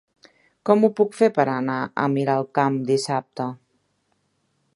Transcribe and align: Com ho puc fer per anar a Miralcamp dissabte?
Com 0.69 0.87
ho 0.87 0.89
puc 0.99 1.13
fer 1.19 1.29
per 1.35 1.45
anar 1.57 1.77
a 2.05 2.07
Miralcamp 2.15 2.83
dissabte? 2.91 3.51